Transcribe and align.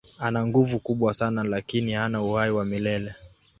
Ana 0.19 0.47
nguvu 0.47 0.79
kubwa 0.79 1.13
sana 1.13 1.43
lakini 1.43 1.93
hana 1.93 2.21
uhai 2.21 2.51
wa 2.51 2.65
milele. 2.65 3.15